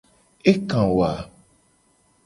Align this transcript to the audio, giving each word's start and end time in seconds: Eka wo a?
Eka 0.51 0.81
wo 0.95 0.99
a? 1.11 1.11